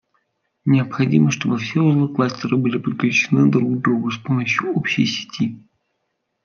[0.65, 5.63] Необходимо чтобы все узлы кластера были подключены друг к другу с помощью общей сети